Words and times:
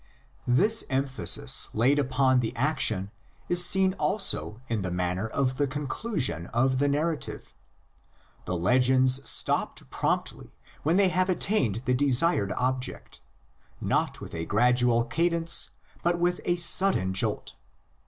This 0.47 0.83
emphasis 0.89 1.69
laid 1.75 1.99
upon 1.99 2.39
the 2.39 2.55
action 2.55 3.11
is 3.49 3.63
seen 3.63 3.93
also 3.99 4.59
in 4.67 4.81
the 4.81 4.89
manner 4.89 5.27
of 5.27 5.57
the 5.57 5.67
conclusion 5.67 6.47
of 6.47 6.79
the 6.79 6.87
narrative. 6.87 7.53
The 8.45 8.57
legends 8.57 9.21
stop 9.29 9.79
promptly 9.91 10.55
when 10.81 10.95
they 10.95 11.09
have 11.09 11.29
attained 11.29 11.83
the 11.85 11.93
desired 11.93 12.51
object, 12.53 13.21
not 13.79 14.19
with 14.19 14.33
a 14.33 14.45
gradual 14.45 15.03
cadence, 15.05 15.69
but 16.01 16.17
with 16.17 16.41
a 16.45 16.55
sudden 16.55 17.13
jolt. 17.13 17.53